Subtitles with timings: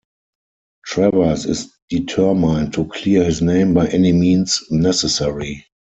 [0.83, 5.67] Travers is determined to clear his name by any means necessary.